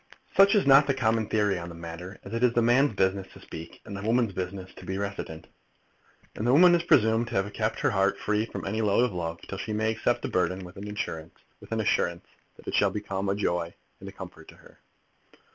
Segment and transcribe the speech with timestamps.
[0.35, 3.27] Such is not the common theory on the matter, as it is the man's business
[3.33, 5.45] to speak, and the woman's business to be reticent.
[6.33, 9.13] And the woman is presumed to have kept her heart free from any load of
[9.13, 11.37] love, till she may accept the burthen with an assurance
[12.55, 14.79] that it shall become a joy and a comfort to her.